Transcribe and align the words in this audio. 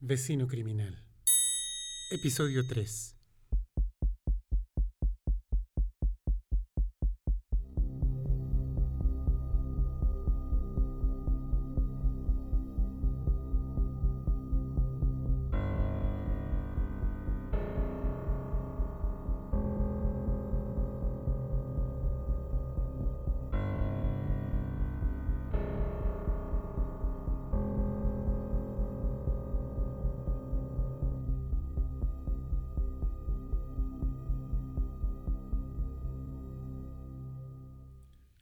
Vecino 0.00 0.46
Criminal. 0.46 0.96
Episodio 2.12 2.64
3. 2.64 3.17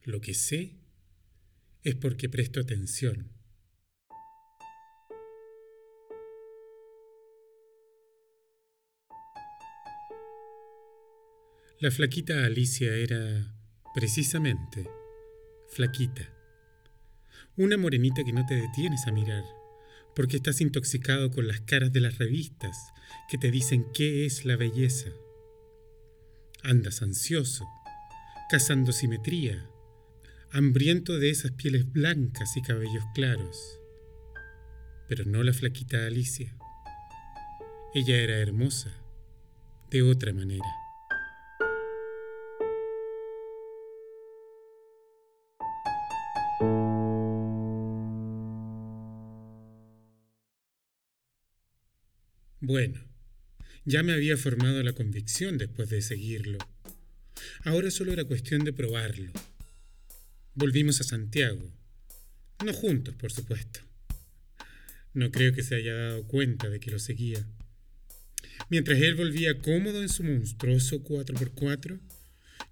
Lo 0.06 0.20
que 0.20 0.34
sé 0.34 0.76
es 1.82 1.96
porque 1.96 2.28
presto 2.28 2.60
atención. 2.60 3.28
La 11.80 11.90
flaquita 11.90 12.44
Alicia 12.44 12.94
era, 12.94 13.52
precisamente, 13.96 14.88
flaquita. 15.70 16.32
Una 17.56 17.76
morenita 17.76 18.22
que 18.22 18.32
no 18.32 18.46
te 18.46 18.54
detienes 18.54 19.08
a 19.08 19.12
mirar, 19.12 19.42
porque 20.14 20.36
estás 20.36 20.60
intoxicado 20.60 21.32
con 21.32 21.48
las 21.48 21.62
caras 21.62 21.92
de 21.92 21.98
las 21.98 22.18
revistas 22.18 22.78
que 23.28 23.38
te 23.38 23.50
dicen 23.50 23.84
qué 23.92 24.24
es 24.24 24.44
la 24.44 24.54
belleza. 24.54 25.10
Andas 26.62 27.02
ansioso, 27.02 27.66
cazando 28.48 28.92
simetría, 28.92 29.68
hambriento 30.50 31.18
de 31.18 31.30
esas 31.30 31.52
pieles 31.52 31.92
blancas 31.92 32.56
y 32.56 32.62
cabellos 32.62 33.04
claros. 33.14 33.80
Pero 35.08 35.24
no 35.24 35.42
la 35.42 35.52
flaquita 35.52 36.06
Alicia. 36.06 36.56
Ella 37.94 38.16
era 38.16 38.38
hermosa, 38.38 38.92
de 39.90 40.02
otra 40.02 40.32
manera. 40.32 40.66
Bueno, 52.60 53.00
ya 53.84 54.02
me 54.02 54.12
había 54.12 54.36
formado 54.36 54.82
la 54.82 54.92
convicción 54.92 55.56
después 55.56 55.88
de 55.88 56.02
seguirlo. 56.02 56.58
Ahora 57.64 57.92
solo 57.92 58.12
era 58.12 58.24
cuestión 58.24 58.64
de 58.64 58.72
probarlo. 58.72 59.30
Volvimos 60.58 61.02
a 61.02 61.04
Santiago. 61.04 61.70
No 62.64 62.72
juntos, 62.72 63.14
por 63.14 63.30
supuesto. 63.30 63.80
No 65.12 65.30
creo 65.30 65.52
que 65.52 65.62
se 65.62 65.74
haya 65.74 65.94
dado 65.94 66.26
cuenta 66.26 66.70
de 66.70 66.80
que 66.80 66.90
lo 66.90 66.98
seguía. 66.98 67.46
Mientras 68.70 68.98
él 69.02 69.16
volvía 69.16 69.58
cómodo 69.58 70.00
en 70.00 70.08
su 70.08 70.24
monstruoso 70.24 71.04
4x4, 71.04 72.00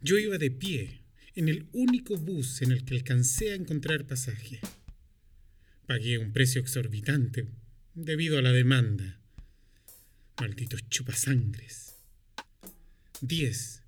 yo 0.00 0.16
iba 0.16 0.38
de 0.38 0.50
pie 0.50 1.02
en 1.34 1.50
el 1.50 1.66
único 1.72 2.16
bus 2.16 2.62
en 2.62 2.72
el 2.72 2.86
que 2.86 2.94
alcancé 2.94 3.52
a 3.52 3.56
encontrar 3.56 4.06
pasaje. 4.06 4.60
Pagué 5.86 6.16
un 6.16 6.32
precio 6.32 6.62
exorbitante 6.62 7.48
debido 7.94 8.38
a 8.38 8.42
la 8.42 8.52
demanda. 8.52 9.20
Malditos 10.40 10.88
chupasangres. 10.88 11.96
Diez, 13.20 13.82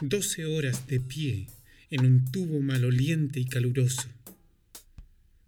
doce 0.00 0.46
horas 0.46 0.86
de 0.86 0.98
pie 0.98 1.48
en 1.94 2.04
un 2.06 2.24
tubo 2.32 2.60
maloliente 2.60 3.38
y 3.38 3.44
caluroso. 3.44 4.08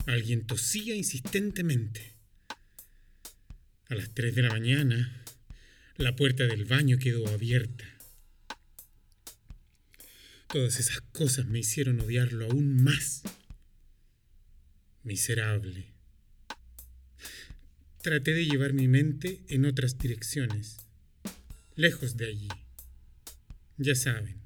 Alguien 0.07 0.47
tosía 0.47 0.95
insistentemente. 0.95 2.13
A 3.89 3.97
las 3.97 4.15
tres 4.15 4.37
de 4.37 4.43
la 4.43 4.51
mañana, 4.51 5.25
la 5.97 6.15
puerta 6.15 6.47
del 6.47 6.65
baño 6.65 6.99
quedó 6.99 7.27
abierta. 7.27 7.85
Todas 10.47 10.79
esas 10.79 11.01
cosas 11.11 11.47
me 11.47 11.59
hicieron 11.59 12.01
odiarlo 12.01 12.45
aún 12.45 12.81
más. 12.81 13.23
Miserable. 15.03 15.87
Traté 18.03 18.35
de 18.35 18.47
llevar 18.47 18.73
mi 18.73 18.87
mente 18.87 19.43
en 19.49 19.65
otras 19.65 19.99
direcciones, 19.99 20.87
lejos 21.75 22.17
de 22.17 22.27
allí. 22.27 22.49
Ya 23.79 23.97
saben, 23.97 24.46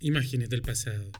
imágenes 0.00 0.48
del 0.48 0.62
pasado. 0.62 1.10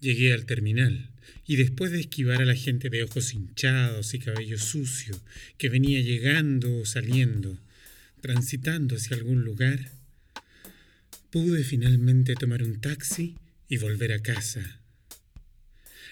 Llegué 0.00 0.32
al 0.32 0.46
terminal 0.46 1.10
y 1.46 1.56
después 1.56 1.92
de 1.92 2.00
esquivar 2.00 2.42
a 2.42 2.44
la 2.44 2.54
gente 2.54 2.90
de 2.90 3.04
ojos 3.04 3.34
hinchados 3.34 4.14
y 4.14 4.18
cabello 4.18 4.58
sucio 4.58 5.20
que 5.58 5.68
venía 5.68 6.00
llegando 6.00 6.78
o 6.78 6.84
saliendo, 6.84 7.58
transitando 8.20 8.96
hacia 8.96 9.16
algún 9.16 9.44
lugar, 9.44 9.90
pude 11.30 11.64
finalmente 11.64 12.34
tomar 12.34 12.62
un 12.62 12.80
taxi 12.80 13.36
y 13.68 13.78
volver 13.78 14.12
a 14.12 14.20
casa. 14.20 14.80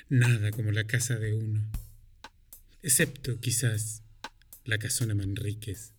Nada 0.09 0.51
como 0.51 0.73
la 0.73 0.85
casa 0.85 1.19
de 1.19 1.33
uno, 1.35 1.71
excepto 2.83 3.41
quizás 3.41 4.03
la 4.65 4.79
casona 4.79 5.15
Manríquez. 5.15 5.93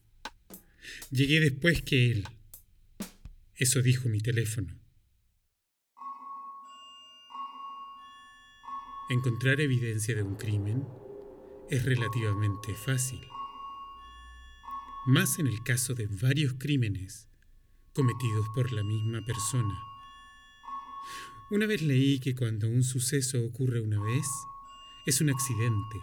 Llegué 1.12 1.40
después 1.40 1.82
que 1.82 2.12
él, 2.12 2.24
eso 3.62 3.84
dijo 3.84 4.10
mi 4.10 4.20
teléfono. 4.20 4.74
Encontrar 9.08 9.62
evidencia 9.62 10.16
de 10.16 10.24
un 10.24 10.36
crimen 10.36 10.88
es 11.70 11.86
relativamente 11.86 12.74
fácil, 12.74 13.22
más 15.06 15.38
en 15.38 15.46
el 15.46 15.62
caso 15.62 15.94
de 15.94 16.08
varios 16.08 16.56
crímenes 16.58 17.30
cometidos 17.94 18.48
por 18.56 18.74
la 18.74 18.84
misma 18.84 19.24
persona. 19.24 19.80
Una 21.52 21.68
vez 21.68 21.84
leí 21.84 22.20
que 22.20 22.34
cuando 22.34 22.68
un 22.68 22.84
suceso 22.84 23.46
ocurre 23.46 23.80
una 23.80 24.02
vez, 24.02 24.26
es 25.06 25.22
un 25.22 25.30
accidente, 25.30 26.02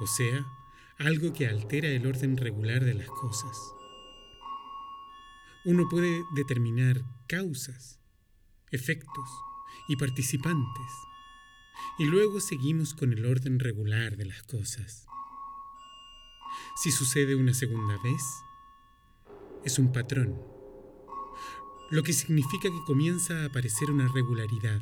o 0.00 0.06
sea, 0.06 0.46
algo 0.96 1.34
que 1.34 1.48
altera 1.48 1.88
el 1.88 2.06
orden 2.06 2.38
regular 2.38 2.82
de 2.82 2.94
las 2.94 3.08
cosas 3.08 3.74
uno 5.64 5.88
puede 5.88 6.24
determinar 6.34 7.02
causas, 7.28 8.00
efectos 8.70 9.28
y 9.88 9.96
participantes, 9.96 10.92
y 11.98 12.06
luego 12.06 12.40
seguimos 12.40 12.94
con 12.94 13.12
el 13.12 13.24
orden 13.26 13.58
regular 13.58 14.16
de 14.16 14.24
las 14.24 14.42
cosas. 14.42 15.06
Si 16.76 16.90
sucede 16.90 17.36
una 17.36 17.54
segunda 17.54 17.96
vez, 18.02 18.22
es 19.64 19.78
un 19.78 19.92
patrón, 19.92 20.40
lo 21.90 22.02
que 22.02 22.12
significa 22.12 22.68
que 22.68 22.84
comienza 22.86 23.42
a 23.42 23.46
aparecer 23.46 23.90
una 23.90 24.08
regularidad. 24.08 24.80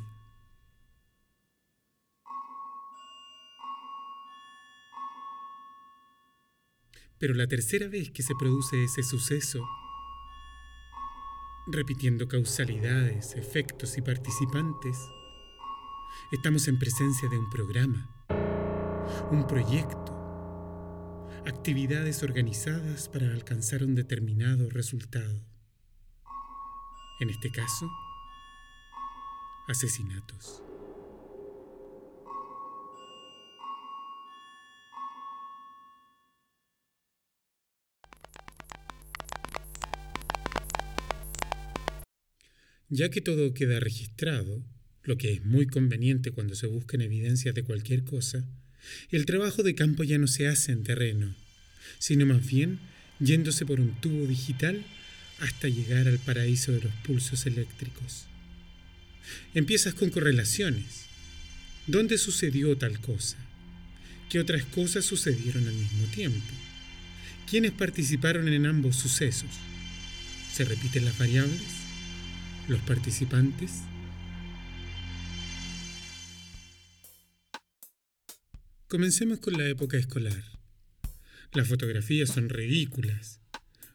Pero 7.18 7.34
la 7.34 7.47
tercera 7.47 7.88
vez 7.88 8.10
que 8.10 8.22
se 8.22 8.34
produce 8.34 8.82
ese 8.82 9.02
suceso, 9.02 9.68
repitiendo 11.72 12.28
causalidades, 12.28 13.34
efectos 13.36 13.97
y 13.98 14.03
participantes, 14.03 14.97
estamos 16.32 16.69
en 16.69 16.78
presencia 16.78 17.28
de 17.28 17.38
un 17.38 17.50
programa, 17.50 18.08
un 19.31 19.47
proyecto, 19.47 20.16
actividades 21.47 22.22
organizadas 22.22 23.09
para 23.09 23.33
alcanzar 23.33 23.83
un 23.83 23.94
determinado 23.94 24.68
resultado. 24.71 25.41
En 27.21 27.30
este 27.30 27.50
caso, 27.50 27.91
asesinatos. 29.68 30.62
Ya 42.91 43.09
que 43.09 43.21
todo 43.21 43.54
queda 43.54 43.78
registrado, 43.78 44.65
lo 45.04 45.16
que 45.16 45.33
es 45.33 45.45
muy 45.45 45.66
conveniente 45.66 46.33
cuando 46.33 46.57
se 46.57 46.66
buscan 46.66 47.01
evidencias 47.01 47.54
de 47.54 47.63
cualquier 47.63 48.03
cosa, 48.03 48.45
el 49.10 49.27
trabajo 49.27 49.63
de 49.63 49.77
campo 49.77 50.03
ya 50.03 50.19
no 50.19 50.27
se 50.27 50.48
hace 50.48 50.72
en 50.72 50.83
terreno, 50.83 51.34
sino 52.01 52.27
más 52.27 52.45
bien 52.45 52.81
yéndose 53.21 53.65
por 53.65 53.78
un 53.78 53.95
tubo 54.01 54.27
digital 54.27 54.84
hasta 55.39 55.69
llegar 55.69 56.09
al 56.09 56.19
paraíso 56.19 56.72
de 56.72 56.81
los 56.81 56.92
pulsos 57.04 57.47
eléctricos. 57.47 58.27
Empiezas 59.54 59.95
con 59.95 60.10
correlaciones. 60.10 61.07
¿Dónde 61.87 62.19
sucedió 62.19 62.77
tal 62.77 63.01
cosa? 63.01 63.37
¿Qué 64.28 64.41
otras 64.41 64.65
cosas 64.65 65.04
sucedieron 65.04 65.66
al 65.69 65.75
mismo 65.75 66.07
tiempo? 66.07 66.54
¿Quiénes 67.48 67.71
participaron 67.71 68.48
en 68.48 68.66
ambos 68.66 68.97
sucesos? 68.97 69.51
¿Se 70.53 70.65
repiten 70.65 71.04
las 71.04 71.19
variables? 71.19 71.90
¿Los 72.70 72.78
participantes? 72.82 73.80
Comencemos 78.86 79.40
con 79.40 79.54
la 79.54 79.66
época 79.66 79.96
escolar. 79.96 80.44
Las 81.52 81.66
fotografías 81.66 82.28
son 82.28 82.48
ridículas. 82.48 83.40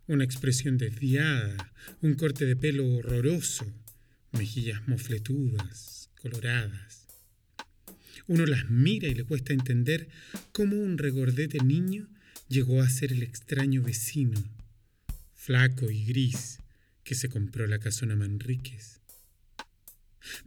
Una 0.07 0.25
expresión 0.25 0.77
desviada, 0.77 1.71
un 2.01 2.15
corte 2.15 2.45
de 2.45 2.57
pelo 2.57 2.85
horroroso, 2.85 3.65
mejillas 4.33 4.85
mofletudas, 4.89 6.09
coloradas. 6.21 7.07
Uno 8.27 8.45
las 8.45 8.69
mira 8.69 9.07
y 9.07 9.15
le 9.15 9.23
cuesta 9.23 9.53
entender 9.53 10.09
cómo 10.51 10.75
un 10.75 10.97
regordete 10.97 11.59
niño 11.63 12.09
llegó 12.49 12.81
a 12.81 12.89
ser 12.89 13.13
el 13.13 13.23
extraño 13.23 13.83
vecino, 13.83 14.43
flaco 15.33 15.89
y 15.89 16.03
gris, 16.03 16.59
que 17.05 17.15
se 17.15 17.29
compró 17.29 17.67
la 17.67 17.79
casona 17.79 18.15
Manríquez. 18.15 18.99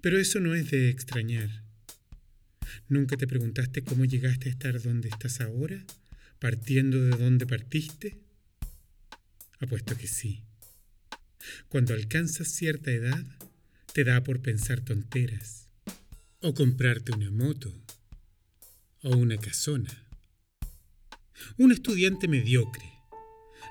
Pero 0.02 0.18
eso 0.18 0.40
no 0.40 0.54
es 0.54 0.70
de 0.70 0.90
extrañar. 0.90 1.62
¿Nunca 2.88 3.16
te 3.16 3.28
preguntaste 3.28 3.82
cómo 3.84 4.04
llegaste 4.04 4.48
a 4.48 4.52
estar 4.52 4.82
donde 4.82 5.08
estás 5.08 5.40
ahora, 5.40 5.82
partiendo 6.40 7.00
de 7.00 7.16
donde 7.16 7.46
partiste? 7.46 8.18
Apuesto 9.60 9.96
que 9.96 10.08
sí. 10.08 10.42
Cuando 11.68 11.94
alcanzas 11.94 12.48
cierta 12.48 12.90
edad, 12.90 13.24
te 13.94 14.02
da 14.02 14.22
por 14.22 14.42
pensar 14.42 14.80
tonteras, 14.80 15.68
o 16.40 16.54
comprarte 16.54 17.12
una 17.12 17.30
moto, 17.30 17.72
o 19.02 19.16
una 19.16 19.38
casona. 19.38 20.06
Un 21.56 21.70
estudiante 21.70 22.26
mediocre. 22.26 22.84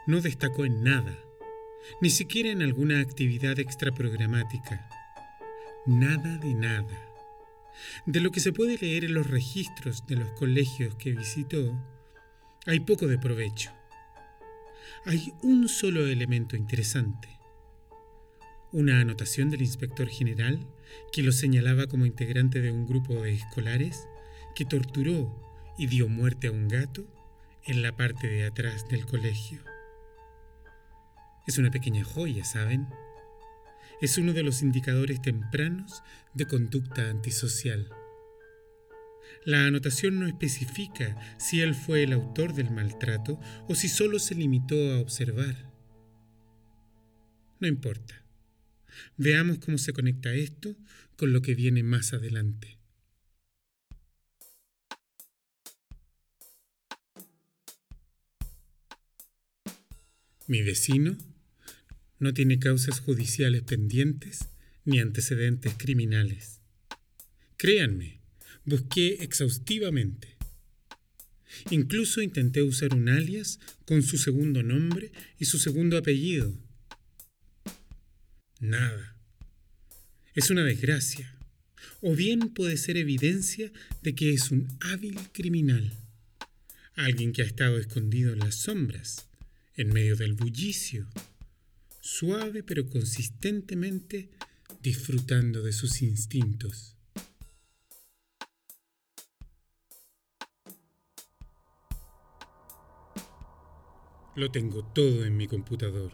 No 0.07 0.21
destacó 0.21 0.65
en 0.65 0.83
nada, 0.83 1.19
ni 2.01 2.09
siquiera 2.09 2.49
en 2.49 2.61
alguna 2.61 2.99
actividad 2.99 3.59
extraprogramática. 3.59 4.87
Nada 5.85 6.37
de 6.37 6.53
nada. 6.53 7.07
De 8.05 8.19
lo 8.19 8.31
que 8.31 8.39
se 8.39 8.53
puede 8.53 8.77
leer 8.77 9.05
en 9.05 9.13
los 9.13 9.27
registros 9.27 10.05
de 10.07 10.15
los 10.15 10.31
colegios 10.31 10.95
que 10.95 11.11
visitó, 11.11 11.73
hay 12.65 12.79
poco 12.81 13.07
de 13.07 13.17
provecho. 13.17 13.71
Hay 15.05 15.33
un 15.41 15.69
solo 15.69 16.05
elemento 16.07 16.55
interesante. 16.55 17.29
Una 18.71 18.99
anotación 18.99 19.49
del 19.49 19.61
inspector 19.61 20.09
general 20.09 20.67
que 21.11 21.23
lo 21.23 21.31
señalaba 21.31 21.87
como 21.87 22.05
integrante 22.05 22.61
de 22.61 22.71
un 22.71 22.85
grupo 22.85 23.13
de 23.21 23.33
escolares 23.33 24.07
que 24.55 24.65
torturó 24.65 25.33
y 25.77 25.87
dio 25.87 26.09
muerte 26.09 26.47
a 26.47 26.51
un 26.51 26.67
gato 26.67 27.05
en 27.63 27.81
la 27.81 27.95
parte 27.95 28.27
de 28.27 28.45
atrás 28.45 28.87
del 28.89 29.05
colegio. 29.05 29.59
Es 31.47 31.57
una 31.57 31.71
pequeña 31.71 32.03
joya, 32.03 32.43
¿saben? 32.43 32.87
Es 34.01 34.17
uno 34.17 34.33
de 34.33 34.43
los 34.43 34.61
indicadores 34.61 35.21
tempranos 35.21 36.03
de 36.33 36.45
conducta 36.45 37.09
antisocial. 37.09 37.89
La 39.45 39.65
anotación 39.65 40.19
no 40.19 40.27
especifica 40.27 41.17
si 41.39 41.61
él 41.61 41.73
fue 41.73 42.03
el 42.03 42.11
autor 42.11 42.53
del 42.53 42.69
maltrato 42.69 43.39
o 43.69 43.75
si 43.75 43.87
solo 43.87 44.19
se 44.19 44.35
limitó 44.35 44.75
a 44.91 44.99
observar. 44.99 45.71
No 47.59 47.67
importa. 47.67 48.25
Veamos 49.15 49.59
cómo 49.59 49.77
se 49.77 49.93
conecta 49.93 50.33
esto 50.33 50.75
con 51.15 51.31
lo 51.31 51.41
que 51.41 51.55
viene 51.55 51.81
más 51.81 52.13
adelante. 52.13 52.77
Mi 60.47 60.61
vecino 60.61 61.17
no 62.19 62.33
tiene 62.33 62.59
causas 62.59 62.99
judiciales 62.99 63.63
pendientes 63.63 64.47
ni 64.85 64.99
antecedentes 64.99 65.73
criminales. 65.77 66.61
Créanme, 67.57 68.21
busqué 68.65 69.23
exhaustivamente. 69.23 70.37
Incluso 71.69 72.21
intenté 72.21 72.61
usar 72.61 72.93
un 72.93 73.09
alias 73.09 73.59
con 73.85 74.03
su 74.03 74.17
segundo 74.17 74.63
nombre 74.63 75.11
y 75.39 75.45
su 75.45 75.57
segundo 75.57 75.97
apellido. 75.97 76.53
Nada. 78.59 79.15
Es 80.33 80.49
una 80.49 80.63
desgracia. 80.63 81.33
O 82.01 82.15
bien 82.15 82.53
puede 82.53 82.77
ser 82.77 82.97
evidencia 82.97 83.71
de 84.03 84.13
que 84.13 84.33
es 84.33 84.51
un 84.51 84.67
hábil 84.79 85.17
criminal. 85.31 85.91
Alguien 86.95 87.33
que 87.33 87.41
ha 87.41 87.45
estado 87.45 87.77
escondido 87.77 88.33
en 88.33 88.39
las 88.39 88.55
sombras, 88.55 89.29
en 89.75 89.89
medio 89.89 90.15
del 90.15 90.33
bullicio, 90.33 91.07
suave 92.07 92.63
pero 92.63 92.87
consistentemente 92.87 94.29
disfrutando 94.81 95.61
de 95.61 95.73
sus 95.73 96.01
instintos. 96.01 96.95
Lo 104.35 104.51
tengo 104.51 104.85
todo 104.85 105.25
en 105.25 105.35
mi 105.35 105.47
computador. 105.47 106.13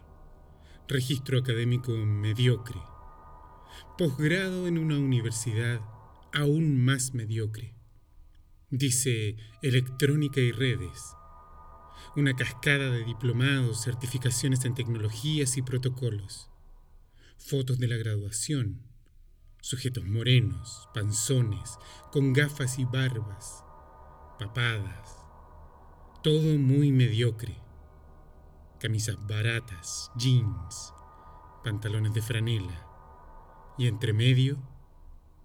Registro 0.88 1.38
académico 1.38 1.92
mediocre. 1.92 2.80
Posgrado 3.96 4.68
en 4.68 4.80
una 4.80 4.98
universidad 4.98 5.80
aún 6.32 6.84
más 6.84 7.14
mediocre. 7.14 7.76
Dice 8.72 9.36
electrónica 9.62 10.42
y 10.42 10.52
redes 10.52 11.14
una 12.16 12.36
cascada 12.36 12.90
de 12.90 13.04
diplomados, 13.04 13.84
certificaciones 13.84 14.66
en 14.66 14.76
tecnologías 14.76 15.58
y 15.58 15.62
protocolos, 15.62 16.50
fotos 17.38 17.80
de 17.80 17.88
la 17.88 17.98
graduación, 17.98 18.82
sujetos 19.62 20.06
morenos, 20.06 20.90
panzones, 20.94 21.78
con 22.12 22.34
gafas 22.34 22.80
y 22.80 22.86
barbas, 22.86 23.64
papadas, 24.40 25.18
todo 26.22 26.58
muy 26.58 26.92
mediocre, 26.92 27.58
camisas 28.80 29.18
baratas, 29.28 30.12
jeans, 30.16 30.94
pantalones 31.64 32.14
de 32.14 32.22
franela. 32.22 32.90
Y 33.78 33.88
entre 33.88 34.14
medio 34.14 34.58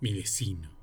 mi 0.01 0.13
vecino. 0.13 0.78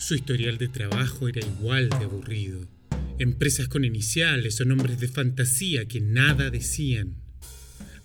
Su 0.00 0.14
historial 0.14 0.56
de 0.56 0.68
trabajo 0.68 1.28
era 1.28 1.46
igual 1.46 1.90
de 1.90 1.96
aburrido. 1.96 2.66
Empresas 3.18 3.68
con 3.68 3.84
iniciales 3.84 4.58
o 4.58 4.64
nombres 4.64 4.98
de 4.98 5.08
fantasía 5.08 5.84
que 5.84 6.00
nada 6.00 6.48
decían. 6.48 7.16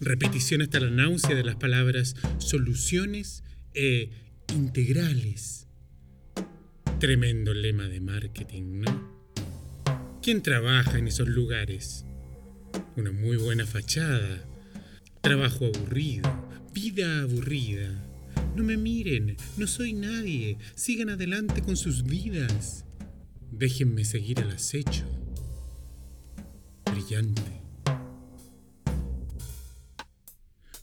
Repetición 0.01 0.61
hasta 0.61 0.81
la 0.81 0.89
náusea 0.89 1.35
de 1.35 1.45
las 1.45 1.55
palabras 1.55 2.17
soluciones 2.37 3.45
e 3.73 4.09
integrales. 4.53 5.67
Tremendo 6.99 7.53
lema 7.53 7.87
de 7.87 8.01
marketing, 8.01 8.81
¿no? 8.81 10.19
¿Quién 10.21 10.43
trabaja 10.43 10.97
en 10.97 11.07
esos 11.07 11.29
lugares? 11.29 12.03
Una 12.97 13.13
muy 13.13 13.37
buena 13.37 13.65
fachada. 13.65 14.45
Trabajo 15.21 15.67
aburrido. 15.73 16.29
Vida 16.73 17.21
aburrida 17.21 18.14
no 18.55 18.63
me 18.63 18.77
miren, 18.77 19.35
no 19.57 19.67
soy 19.67 19.93
nadie. 19.93 20.57
Sigan 20.75 21.09
adelante 21.09 21.61
con 21.61 21.75
sus 21.75 22.03
vidas. 22.03 22.85
Déjenme 23.51 24.05
seguir 24.05 24.39
al 24.39 24.51
acecho. 24.51 25.05
Brillante. 26.89 27.41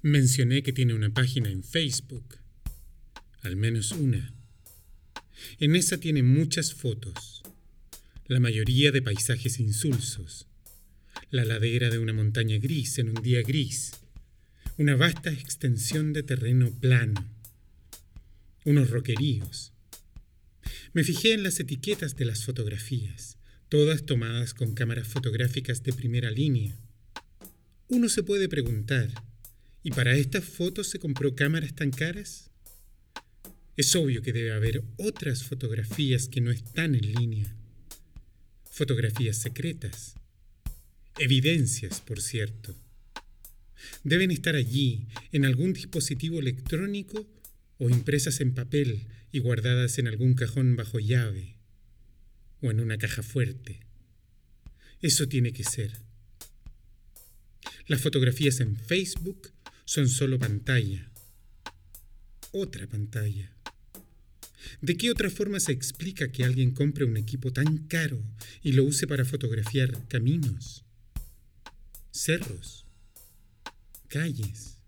Mencioné 0.02 0.62
que 0.62 0.72
tiene 0.72 0.94
una 0.94 1.14
página 1.14 1.50
en 1.50 1.62
Facebook. 1.62 2.36
Al 3.40 3.56
menos 3.56 3.92
una. 3.92 4.34
En 5.58 5.74
esa 5.74 5.98
tiene 5.98 6.22
muchas 6.22 6.74
fotos. 6.74 7.42
La 8.26 8.38
mayoría 8.38 8.92
de 8.92 9.00
paisajes 9.00 9.58
insulsos. 9.60 10.46
La 11.30 11.44
ladera 11.44 11.88
de 11.88 11.98
una 11.98 12.12
montaña 12.12 12.58
gris 12.58 12.98
en 12.98 13.08
un 13.08 13.22
día 13.22 13.42
gris. 13.42 13.92
Una 14.76 14.96
vasta 14.96 15.30
extensión 15.30 16.12
de 16.12 16.22
terreno 16.22 16.70
plano 16.70 17.32
unos 18.64 18.90
roqueríos. 18.90 19.72
Me 20.92 21.04
fijé 21.04 21.32
en 21.32 21.42
las 21.42 21.58
etiquetas 21.58 22.16
de 22.16 22.24
las 22.24 22.44
fotografías, 22.44 23.38
todas 23.68 24.04
tomadas 24.04 24.54
con 24.54 24.74
cámaras 24.74 25.08
fotográficas 25.08 25.82
de 25.82 25.92
primera 25.92 26.30
línea. 26.30 26.76
Uno 27.88 28.08
se 28.08 28.22
puede 28.22 28.48
preguntar, 28.48 29.10
¿y 29.82 29.90
para 29.90 30.14
estas 30.14 30.44
fotos 30.44 30.88
se 30.88 30.98
compró 30.98 31.34
cámaras 31.34 31.74
tan 31.74 31.90
caras? 31.90 32.50
Es 33.76 33.96
obvio 33.96 34.22
que 34.22 34.32
debe 34.32 34.52
haber 34.52 34.84
otras 34.98 35.44
fotografías 35.44 36.28
que 36.28 36.40
no 36.40 36.50
están 36.50 36.94
en 36.94 37.14
línea. 37.14 37.56
Fotografías 38.70 39.38
secretas. 39.38 40.14
Evidencias, 41.18 42.00
por 42.00 42.20
cierto. 42.20 42.74
Deben 44.04 44.30
estar 44.30 44.54
allí, 44.54 45.08
en 45.32 45.44
algún 45.44 45.72
dispositivo 45.72 46.38
electrónico 46.38 47.26
o 47.82 47.90
impresas 47.90 48.40
en 48.40 48.54
papel 48.54 49.08
y 49.32 49.40
guardadas 49.40 49.98
en 49.98 50.06
algún 50.06 50.34
cajón 50.34 50.76
bajo 50.76 51.00
llave 51.00 51.56
o 52.60 52.70
en 52.70 52.78
una 52.78 52.96
caja 52.96 53.24
fuerte. 53.24 53.80
Eso 55.00 55.26
tiene 55.26 55.52
que 55.52 55.64
ser. 55.64 56.00
Las 57.88 58.00
fotografías 58.00 58.60
en 58.60 58.76
Facebook 58.76 59.50
son 59.84 60.08
solo 60.08 60.38
pantalla. 60.38 61.10
Otra 62.52 62.86
pantalla. 62.86 63.52
¿De 64.80 64.96
qué 64.96 65.10
otra 65.10 65.28
forma 65.28 65.58
se 65.58 65.72
explica 65.72 66.30
que 66.30 66.44
alguien 66.44 66.70
compre 66.70 67.04
un 67.04 67.16
equipo 67.16 67.52
tan 67.52 67.88
caro 67.88 68.22
y 68.62 68.74
lo 68.74 68.84
use 68.84 69.08
para 69.08 69.24
fotografiar 69.24 70.06
caminos, 70.06 70.84
cerros, 72.12 72.86
calles? 74.06 74.78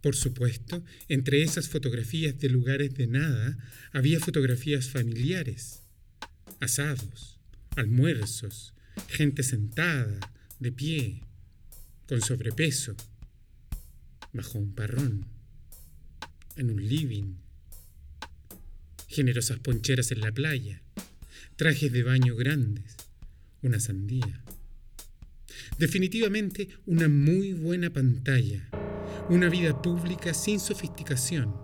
Por 0.00 0.14
supuesto, 0.14 0.84
entre 1.08 1.42
esas 1.42 1.68
fotografías 1.68 2.38
de 2.38 2.48
lugares 2.48 2.94
de 2.94 3.06
nada 3.06 3.58
había 3.92 4.20
fotografías 4.20 4.88
familiares, 4.88 5.82
asados, 6.60 7.38
almuerzos, 7.76 8.74
gente 9.08 9.42
sentada, 9.42 10.18
de 10.60 10.72
pie, 10.72 11.22
con 12.06 12.20
sobrepeso, 12.20 12.96
bajo 14.32 14.58
un 14.58 14.74
parrón, 14.74 15.26
en 16.56 16.70
un 16.70 16.86
living, 16.86 17.34
generosas 19.08 19.58
poncheras 19.58 20.10
en 20.10 20.20
la 20.20 20.32
playa, 20.32 20.82
trajes 21.56 21.92
de 21.92 22.02
baño 22.02 22.34
grandes, 22.36 22.96
una 23.62 23.80
sandía. 23.80 24.42
Definitivamente 25.78 26.68
una 26.86 27.08
muy 27.08 27.52
buena 27.52 27.90
pantalla, 27.90 28.68
una 29.28 29.48
vida 29.48 29.80
pública 29.82 30.32
sin 30.34 30.60
sofisticación, 30.60 31.54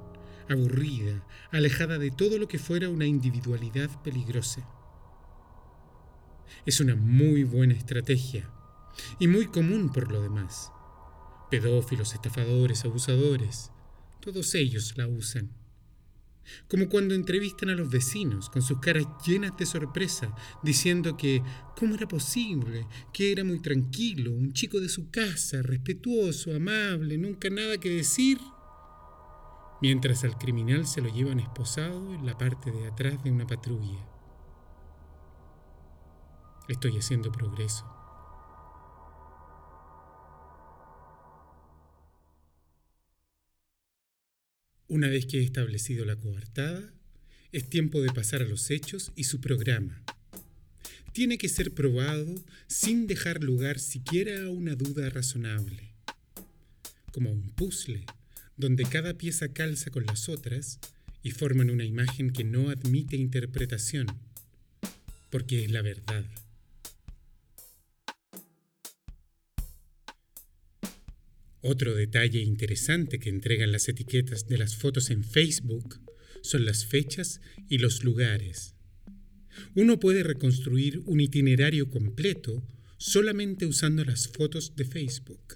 aburrida, 0.49 1.27
alejada 1.51 1.99
de 1.99 2.11
todo 2.11 2.39
lo 2.39 2.49
que 2.49 2.59
fuera 2.59 2.89
una 2.89 3.07
individualidad 3.07 3.91
peligrosa. 4.03 4.69
Es 6.67 6.81
una 6.81 6.97
muy 6.97 7.45
buena 7.45 7.75
estrategia 7.75 8.51
y 9.19 9.29
muy 9.29 9.47
común 9.47 9.91
por 9.93 10.11
lo 10.11 10.23
demás. 10.23 10.71
Pedófilos, 11.51 12.15
estafadores, 12.15 12.85
abusadores, 12.85 13.71
todos 14.21 14.55
ellos 14.55 14.97
la 14.97 15.07
usan. 15.07 15.64
Como 16.69 16.89
cuando 16.89 17.15
entrevistan 17.15 17.71
a 17.71 17.75
los 17.75 17.91
vecinos 17.91 18.51
con 18.51 18.63
sus 18.63 18.79
caras 18.81 19.07
llenas 19.27 19.57
de 19.57 19.67
sorpresa, 19.67 20.35
diciendo 20.63 21.17
que 21.17 21.43
cómo 21.77 21.95
era 21.95 22.09
posible, 22.09 22.87
que 23.13 23.33
era 23.33 23.45
muy 23.45 23.61
tranquilo, 23.61 24.33
un 24.33 24.53
chico 24.53 24.81
de 24.81 24.89
su 24.89 25.11
casa, 25.11 25.63
respetuoso, 25.63 26.55
amable, 26.55 27.19
nunca 27.19 27.51
nada 27.51 27.79
que 27.79 27.91
decir, 27.91 28.39
mientras 29.81 30.25
al 30.25 30.39
criminal 30.39 30.87
se 30.87 31.03
lo 31.03 31.09
llevan 31.09 31.41
esposado 31.41 32.15
en 32.15 32.25
la 32.25 32.39
parte 32.39 32.71
de 32.71 32.87
atrás 32.87 33.23
de 33.23 33.31
una 33.31 33.47
patrulla. 33.47 33.99
Estoy 36.69 36.97
haciendo 36.97 37.31
progreso. 37.31 37.94
Una 44.89 45.09
vez 45.09 45.25
que 45.25 45.39
he 45.39 45.43
establecido 45.43 46.05
la 46.05 46.17
coartada, 46.17 46.93
es 47.53 47.71
tiempo 47.71 48.03
de 48.03 48.13
pasar 48.13 48.43
a 48.43 48.47
los 48.47 48.71
hechos 48.71 49.13
y 49.17 49.25
su 49.25 49.41
programa. 49.41 50.03
Tiene 51.13 51.39
que 51.39 51.49
ser 51.49 51.73
probado 51.73 52.35
sin 52.67 53.07
dejar 53.07 53.43
lugar 53.43 53.79
siquiera 53.79 54.45
a 54.45 54.51
una 54.51 54.75
duda 54.75 55.09
razonable. 55.09 55.95
Como 57.13 57.31
un 57.31 57.49
puzzle, 57.51 58.05
donde 58.57 58.85
cada 58.85 59.15
pieza 59.15 59.49
calza 59.49 59.91
con 59.91 60.05
las 60.05 60.29
otras 60.29 60.81
y 61.23 61.31
forman 61.31 61.71
una 61.71 61.85
imagen 61.85 62.31
que 62.31 62.45
no 62.45 62.69
admite 62.69 63.17
interpretación, 63.17 64.07
porque 65.31 65.65
es 65.65 65.71
la 65.71 65.81
verdad. 65.81 66.27
Otro 71.67 71.95
detalle 71.95 72.43
interesante 72.43 73.19
que 73.19 73.31
entregan 73.31 73.73
las 73.73 73.89
etiquetas 73.89 74.47
de 74.49 74.59
las 74.59 74.77
fotos 74.77 75.09
en 75.09 75.25
Facebook 75.25 75.99
son 76.43 76.67
las 76.67 76.85
fechas 76.85 77.41
y 77.71 77.79
los 77.79 78.05
lugares. 78.05 78.75
Uno 79.75 79.99
puede 79.99 80.23
reconstruir 80.23 81.01
un 81.07 81.23
itinerario 81.23 81.89
completo 81.89 82.63
solamente 82.99 83.65
usando 83.65 84.05
las 84.05 84.29
fotos 84.29 84.77
de 84.77 84.85
Facebook. 84.85 85.55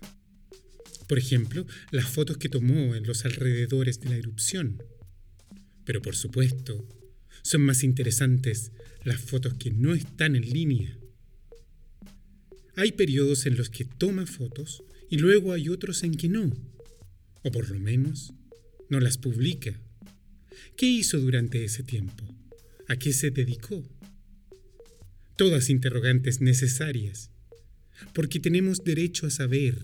Por 1.07 1.19
ejemplo, 1.19 1.67
las 1.91 2.07
fotos 2.07 2.39
que 2.39 2.49
tomó 2.49 2.95
en 2.95 3.07
los 3.07 3.27
alrededores 3.27 4.01
de 4.01 4.09
la 4.09 4.17
erupción. 4.17 4.83
Pero 5.85 6.01
por 6.01 6.17
supuesto, 6.17 6.89
son 7.43 7.61
más 7.61 7.85
interesantes 7.85 8.73
las 9.05 9.21
fotos 9.21 9.53
que 9.59 9.73
no 9.73 9.93
están 9.93 10.37
en 10.37 10.49
línea. 10.49 10.99
Hay 12.77 12.93
periodos 12.93 13.45
en 13.45 13.59
los 13.59 13.69
que 13.69 13.85
toma 13.85 14.25
fotos 14.25 14.83
y 15.11 15.19
luego 15.19 15.53
hay 15.53 15.69
otros 15.69 16.03
en 16.03 16.15
que 16.15 16.29
no, 16.29 16.53
o 17.43 17.51
por 17.51 17.71
lo 17.71 17.79
menos 17.79 18.33
no 18.89 19.01
las 19.01 19.19
publica. 19.19 19.79
¿Qué 20.77 20.87
hizo 20.87 21.19
durante 21.19 21.65
ese 21.65 21.83
tiempo? 21.83 22.25
¿A 22.89 22.97
qué 22.97 23.13
se 23.13 23.31
dedicó? 23.31 23.85
Todas 25.37 25.71
interrogantes 25.71 26.41
necesarias, 26.41 27.31
porque 28.13 28.41
tenemos 28.41 28.79
derecho 28.85 29.27
a 29.27 29.31
saber. 29.31 29.79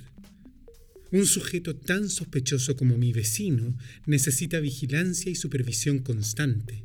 Un 1.10 1.26
sujeto 1.26 1.76
tan 1.76 2.08
sospechoso 2.08 2.76
como 2.76 2.98
mi 2.98 3.12
vecino 3.12 3.76
necesita 4.06 4.58
vigilancia 4.58 5.30
y 5.30 5.36
supervisión 5.36 6.00
constante. 6.00 6.84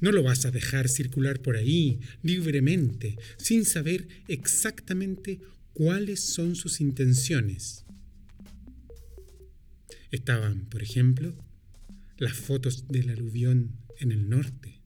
No 0.00 0.12
lo 0.12 0.22
vas 0.22 0.44
a 0.46 0.50
dejar 0.50 0.88
circular 0.88 1.40
por 1.40 1.56
ahí 1.56 2.00
libremente, 2.22 3.18
sin 3.36 3.64
saber 3.64 4.08
exactamente 4.28 5.40
cuáles 5.76 6.20
son 6.20 6.56
sus 6.56 6.80
intenciones. 6.80 7.84
Estaban, 10.10 10.64
por 10.70 10.82
ejemplo, 10.82 11.34
las 12.16 12.32
fotos 12.32 12.88
del 12.88 13.10
aluvión 13.10 13.76
en 13.98 14.10
el 14.10 14.26
norte. 14.30 14.80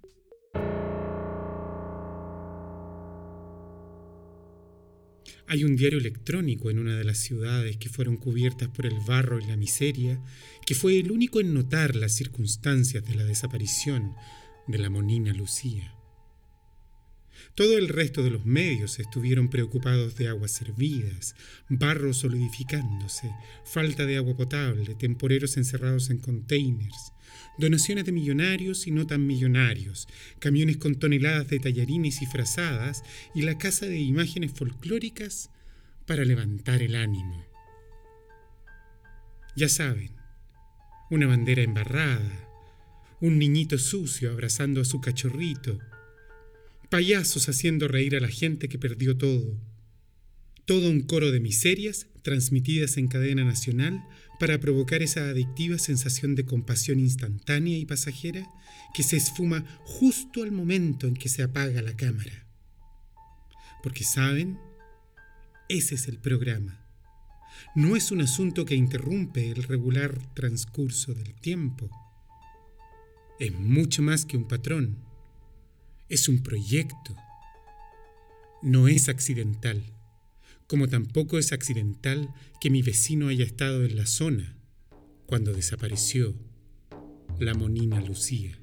Hay 5.47 5.63
un 5.63 5.77
diario 5.77 6.01
electrónico 6.01 6.71
en 6.71 6.81
una 6.81 6.97
de 6.97 7.05
las 7.05 7.19
ciudades 7.19 7.77
que 7.77 7.89
fueron 7.89 8.17
cubiertas 8.17 8.69
por 8.71 8.85
el 8.85 8.99
barro 9.07 9.39
y 9.39 9.47
la 9.47 9.57
miseria, 9.57 10.21
que 10.67 10.75
fue 10.75 10.99
el 10.99 11.13
único 11.13 11.39
en 11.41 11.55
notar 11.55 11.95
las 11.95 12.17
circunstancias 12.17 13.05
de 13.05 13.15
la 13.15 13.25
desaparición 13.25 14.17
de 14.67 14.79
la 14.79 14.91
monina 14.91 15.33
Lucía. 15.35 16.00
Todo 17.55 17.79
el 17.79 17.89
resto 17.89 18.23
de 18.23 18.31
los 18.31 18.45
medios 18.45 18.99
estuvieron 18.99 19.51
preocupados 19.51 20.17
de 20.17 20.29
aguas 20.29 20.53
servidas, 20.53 21.35
barro 21.69 22.13
solidificándose, 22.13 23.31
falta 23.65 24.07
de 24.07 24.17
agua 24.17 24.37
potable, 24.37 24.95
temporeros 24.95 25.57
encerrados 25.57 26.11
en 26.11 26.19
containers, 26.19 27.13
donaciones 27.59 28.05
de 28.05 28.13
millonarios 28.13 28.87
y 28.87 28.91
no 28.91 29.07
tan 29.07 29.27
millonarios, 29.27 30.09
camiones 30.39 30.79
con 30.79 30.95
toneladas 30.95 31.49
de 31.49 31.61
tallarines 31.61 32.23
y 32.23 32.27
frazadas 32.27 33.03
y 33.35 33.43
la 33.43 33.59
casa 33.59 33.87
de 33.87 33.99
imágenes 33.99 34.53
folclóricas 34.53 35.51
para 36.07 36.25
levantar 36.25 36.83
el 36.83 36.97
ánimo. 36.97 37.45
Ya 39.57 39.69
saben, 39.69 40.11
una 41.11 41.27
bandera 41.27 41.63
embarrada, 41.63 42.49
un 43.21 43.39
niñito 43.39 43.79
sucio 43.79 44.31
abrazando 44.31 44.81
a 44.81 44.85
su 44.85 45.01
cachorrito, 45.01 45.79
payasos 46.91 47.49
haciendo 47.49 47.87
reír 47.87 48.17
a 48.17 48.21
la 48.21 48.29
gente 48.29 48.69
que 48.69 48.79
perdió 48.79 49.17
todo. 49.17 49.57
Todo 50.67 50.91
un 50.91 51.03
coro 51.03 51.31
de 51.31 51.41
miserias 51.41 52.09
transmitidas 52.23 52.97
en 52.97 53.07
cadena 53.07 53.45
nacional 53.45 54.03
para 54.41 54.59
provocar 54.59 55.01
esa 55.01 55.29
adictiva 55.29 55.79
sensación 55.79 56.35
de 56.35 56.45
compasión 56.45 56.99
instantánea 56.99 57.79
y 57.79 57.87
pasajera 57.87 58.47
que 58.93 59.05
se 59.05 59.17
esfuma 59.17 59.65
justo 59.85 60.43
al 60.43 60.51
momento 60.51 61.07
en 61.07 61.15
que 61.15 61.29
se 61.29 61.43
apaga 61.43 61.81
la 61.81 61.97
cámara. 61.97 62.47
Porque 63.83 64.05
saben, 64.05 64.59
ese 65.69 65.95
es 65.95 66.09
el 66.09 66.19
programa. 66.19 66.85
No 67.77 67.95
es 67.95 68.11
un 68.11 68.21
asunto 68.21 68.65
que 68.65 68.75
interrumpe 68.75 69.51
el 69.51 69.63
regular 69.63 70.19
transcurso 70.35 71.15
del 71.15 71.35
tiempo. 71.35 71.89
Es 73.39 73.53
mucho 73.53 74.03
más 74.03 74.25
que 74.25 74.37
un 74.37 74.49
patrón 74.49 75.10
es 76.11 76.29
un 76.29 76.43
proyecto. 76.43 77.17
No 78.63 78.89
es 78.89 79.09
accidental, 79.09 79.83
como 80.67 80.89
tampoco 80.89 81.39
es 81.39 81.53
accidental 81.53 82.35
que 82.61 82.69
mi 82.69 82.83
vecino 82.83 83.29
haya 83.29 83.45
estado 83.45 83.85
en 83.85 83.97
la 83.97 84.07
zona 84.07 84.57
cuando 85.27 85.53
desapareció 85.53 86.35
la 87.39 87.55
monina 87.55 88.01
Lucía. 88.01 88.59